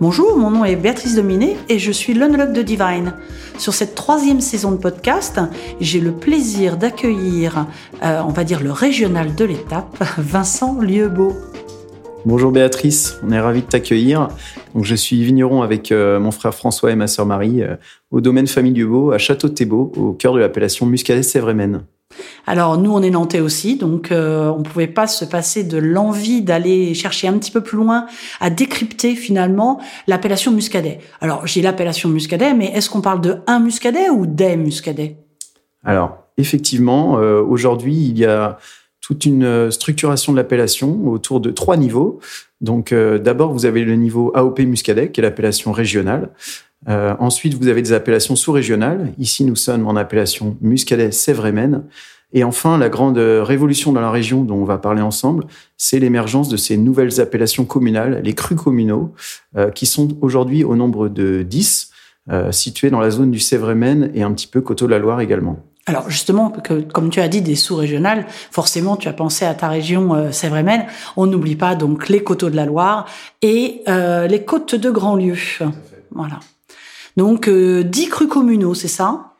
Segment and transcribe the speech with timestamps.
[0.00, 3.14] Bonjour, mon nom est Béatrice Dominé et je suis l'onologue de Divine.
[3.58, 5.38] Sur cette troisième saison de podcast,
[5.80, 7.66] j'ai le plaisir d'accueillir,
[8.02, 11.34] euh, on va dire le régional de l'étape, Vincent Lieubeau.
[12.24, 14.28] Bonjour Béatrice, on est ravi de t'accueillir.
[14.80, 17.76] Je suis vigneron avec euh, mon frère François et ma sœur Marie euh,
[18.10, 21.82] au domaine famille Lieubeau à Château-Thébault, au cœur de l'appellation Muscadet-Sévrémen.
[22.46, 25.78] Alors nous, on est nantais aussi, donc euh, on ne pouvait pas se passer de
[25.78, 28.06] l'envie d'aller chercher un petit peu plus loin
[28.40, 30.98] à décrypter finalement l'appellation muscadet.
[31.20, 35.16] Alors j'ai l'appellation muscadet, mais est-ce qu'on parle de un muscadet ou des muscadets?
[35.84, 38.58] Alors effectivement, euh, aujourd'hui il y a
[39.00, 42.18] toute une euh, structuration de l'appellation autour de trois niveaux.
[42.60, 46.28] Donc d'abord vous avez le niveau AOP muscadet, qui est l'appellation régionale.
[46.88, 49.12] Euh, ensuite, vous avez des appellations sous-régionales.
[49.18, 51.84] Ici, nous sommes en appellation Muscadet-Sèvres-Maine.
[52.32, 55.44] Et enfin, la grande révolution dans la région dont on va parler ensemble,
[55.76, 59.12] c'est l'émergence de ces nouvelles appellations communales, les crus communaux,
[59.56, 61.90] euh, qui sont aujourd'hui au nombre de 10,
[62.30, 65.20] euh, situés dans la zone du Sèvres-Maine et un petit peu Coteau de la Loire
[65.20, 65.58] également.
[65.86, 69.68] Alors justement, que, comme tu as dit, des sous-régionales, forcément tu as pensé à ta
[69.68, 70.84] région euh, Sèvres-Maine.
[71.16, 73.06] On n'oublie pas donc les coteaux de la Loire
[73.42, 75.34] et euh, les côtes de Grandlieu.
[76.12, 76.38] Voilà.
[77.16, 79.30] Donc, euh, 10 crus communaux, c'est ça?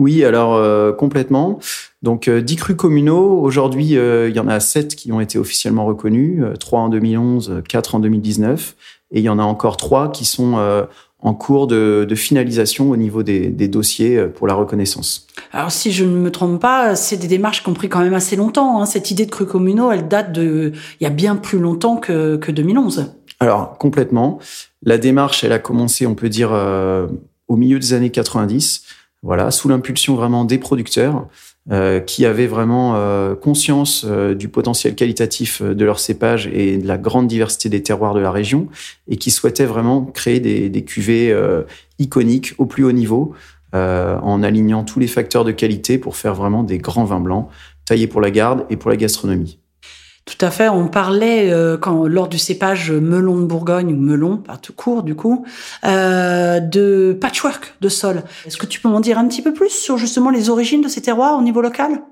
[0.00, 1.58] Oui, alors euh, complètement.
[2.02, 3.38] Donc, 10 euh, crus communaux.
[3.42, 7.62] Aujourd'hui, euh, il y en a 7 qui ont été officiellement reconnus, 3 en 2011,
[7.68, 8.76] 4 en 2019.
[9.12, 10.56] Et il y en a encore 3 qui sont
[11.22, 15.26] en cours de, de, finalisation au niveau des, des, dossiers pour la reconnaissance.
[15.52, 18.14] Alors, si je ne me trompe pas, c'est des démarches qui ont pris quand même
[18.14, 18.80] assez longtemps.
[18.80, 18.86] Hein.
[18.86, 22.36] Cette idée de crus communaux, elle date de il y a bien plus longtemps que,
[22.36, 23.12] que 2011.
[23.40, 24.38] Alors, complètement.
[24.82, 27.08] La démarche, elle a commencé, on peut dire, euh,
[27.48, 28.84] au milieu des années 90,
[29.22, 31.26] voilà, sous l'impulsion vraiment des producteurs
[31.70, 36.86] euh, qui avaient vraiment euh, conscience euh, du potentiel qualitatif de leur cépage et de
[36.86, 38.68] la grande diversité des terroirs de la région
[39.08, 41.62] et qui souhaitaient vraiment créer des, des cuvées euh,
[41.98, 43.34] iconiques au plus haut niveau
[43.74, 47.48] euh, en alignant tous les facteurs de qualité pour faire vraiment des grands vins blancs
[47.84, 49.60] taillés pour la garde et pour la gastronomie.
[50.26, 50.68] Tout à fait.
[50.68, 51.76] On parlait euh,
[52.06, 55.44] lors du cépage melon de Bourgogne ou melon, pas tout court du coup,
[55.84, 58.22] euh, de patchwork de sol.
[58.46, 60.88] Est-ce que tu peux m'en dire un petit peu plus sur justement les origines de
[60.88, 62.02] ces terroirs au niveau local?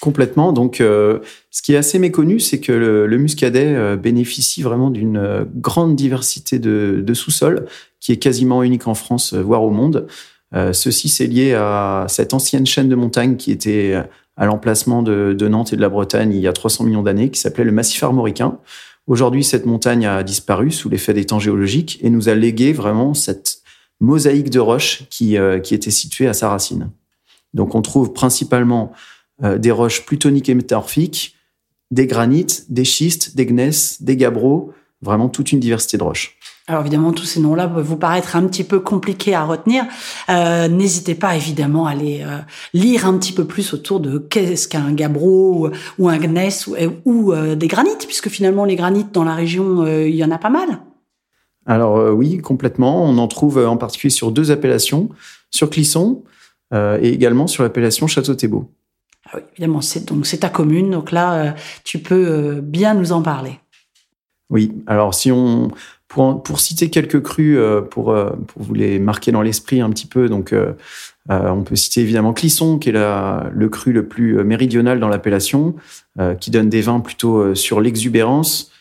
[0.00, 0.52] Complètement.
[0.52, 1.18] Donc, euh,
[1.50, 7.14] ce qui est assez méconnu, c'est que le, muscadet bénéficie vraiment d'une grande diversité de,
[7.14, 7.66] sous-sols,
[8.00, 10.06] qui est quasiment unique en France, voire au monde.
[10.72, 13.96] ceci, c'est lié à cette ancienne chaîne de montagnes qui était
[14.38, 17.30] à l'emplacement de, de, Nantes et de la Bretagne il y a 300 millions d'années,
[17.30, 18.58] qui s'appelait le massif armoricain.
[19.08, 23.14] Aujourd'hui, cette montagne a disparu sous l'effet des temps géologiques et nous a légué vraiment
[23.14, 23.62] cette
[24.00, 26.90] mosaïque de roches qui, euh, qui était située à sa racine.
[27.52, 28.92] Donc, on trouve principalement
[29.42, 31.36] euh, des roches plutoniques et métamorphiques,
[31.90, 36.38] des granites, des schistes, des gneiss, des gabbros, vraiment toute une diversité de roches.
[36.70, 39.86] Alors évidemment, tous ces noms-là peuvent vous paraître un petit peu compliqués à retenir.
[40.28, 42.40] Euh, N'hésitez pas évidemment à aller euh,
[42.74, 47.32] lire un petit peu plus autour de qu'est-ce qu'un gabbro ou, un gneiss ou, ou
[47.32, 50.50] euh, des granites, puisque finalement les granites dans la région, il y en a pas
[50.50, 50.68] mal.
[51.64, 53.02] Alors oui, complètement.
[53.02, 55.08] On en trouve en particulier sur deux appellations,
[55.50, 56.22] sur Clisson
[56.74, 58.70] et également sur l'appellation Château-Thébault.
[59.24, 61.54] Ah oui, évidemment, c'est donc c'est ta commune, donc là
[61.84, 63.58] tu peux bien nous en parler.
[64.50, 65.70] Oui, alors si on
[66.08, 69.90] pour, pour citer quelques crus, euh, pour, euh, pour vous les marquer dans l'esprit un
[69.90, 70.72] petit peu, donc euh,
[71.28, 75.74] on peut citer évidemment Clisson, qui est la, le cru le plus méridional dans l'appellation,
[76.40, 78.72] qui donne des vins plutôt sur l'exubérance,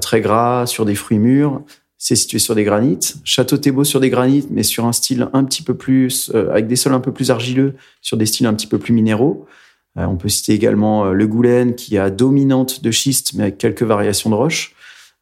[0.00, 1.62] très gras, sur des fruits mûrs.
[1.98, 3.16] C'est situé sur des granites.
[3.24, 6.76] Château Thébault sur des granites, mais sur un style un petit peu plus, avec des
[6.76, 9.48] sols un peu plus argileux, sur des styles un petit peu plus minéraux.
[9.96, 14.30] on peut citer également le Goulen, qui a dominante de schiste, mais avec quelques variations
[14.30, 14.78] de roches euh,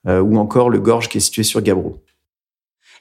[0.08, 2.00] ou encore le Gorge qui est situé sur Gabro.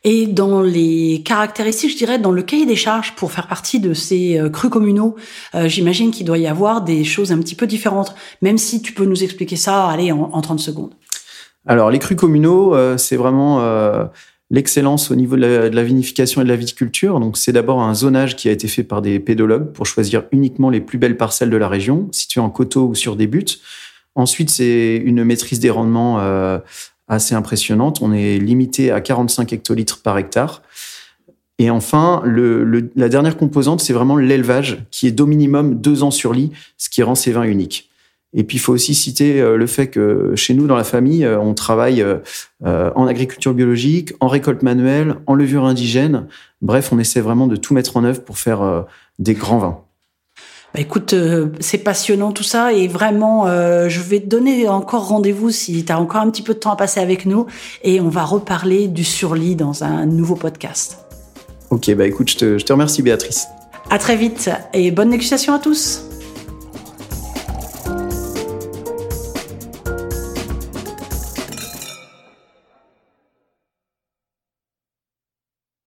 [0.03, 3.93] Et dans les caractéristiques, je dirais, dans le cahier des charges pour faire partie de
[3.93, 5.15] ces euh, crus communaux,
[5.55, 8.93] euh, j'imagine qu'il doit y avoir des choses un petit peu différentes, même si tu
[8.93, 10.93] peux nous expliquer ça, allez, en, en 30 secondes.
[11.65, 14.05] Alors, les crus communaux, euh, c'est vraiment euh,
[14.51, 17.19] l'excellence au niveau de la, de la, vinification et de la viticulture.
[17.19, 20.69] Donc, c'est d'abord un zonage qui a été fait par des pédologues pour choisir uniquement
[20.69, 23.45] les plus belles parcelles de la région, situées en coteaux ou sur des buts.
[24.17, 26.57] Ensuite, c'est une maîtrise des rendements euh,
[27.07, 28.01] assez impressionnante.
[28.01, 30.61] On est limité à 45 hectolitres par hectare.
[31.59, 36.03] Et enfin, le, le, la dernière composante, c'est vraiment l'élevage, qui est d'au minimum deux
[36.03, 37.89] ans sur lit, ce qui rend ces vins uniques.
[38.33, 41.25] Et puis, il faut aussi citer euh, le fait que chez nous, dans la famille,
[41.25, 46.27] euh, on travaille euh, en agriculture biologique, en récolte manuelle, en levure indigène.
[46.61, 48.85] Bref, on essaie vraiment de tout mettre en œuvre pour faire
[49.19, 49.81] des grands vins.
[50.77, 55.07] Bah, écoute, euh, c'est passionnant tout ça et vraiment, euh, je vais te donner encore
[55.07, 57.47] rendez-vous si tu as encore un petit peu de temps à passer avec nous
[57.83, 60.99] et on va reparler du surlit dans un nouveau podcast.
[61.71, 63.47] Ok, bah écoute, je te, je te remercie Béatrice.
[63.89, 66.06] À très vite et bonne négociation à tous.